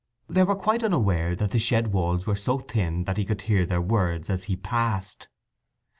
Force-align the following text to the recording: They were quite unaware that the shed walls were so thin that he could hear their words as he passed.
They 0.27 0.41
were 0.41 0.55
quite 0.55 0.83
unaware 0.83 1.35
that 1.35 1.51
the 1.51 1.59
shed 1.59 1.93
walls 1.93 2.25
were 2.25 2.35
so 2.35 2.57
thin 2.57 3.03
that 3.03 3.17
he 3.17 3.23
could 3.23 3.43
hear 3.43 3.67
their 3.67 3.83
words 3.83 4.31
as 4.31 4.45
he 4.45 4.55
passed. 4.55 5.29